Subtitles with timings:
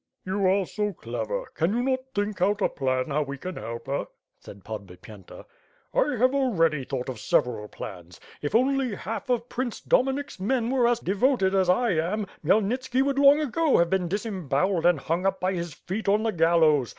[0.25, 1.45] "You are so clever.
[1.53, 4.07] Can you not think cut a plan how we can help her,"
[4.39, 5.45] said Podbipyenta.
[5.93, 8.19] "I have already thought of several plans.
[8.41, 13.19] If only half of Prince Dominik's men were as devoted as I am, Khmyelnitski would
[13.19, 16.89] long ago have been disemboweled and hung up by his feet on the gallows.